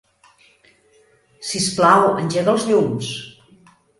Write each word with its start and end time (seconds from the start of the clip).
Sisplau, 1.49 2.07
engega 2.23 2.53
els 2.57 2.65
llums. 2.73 3.13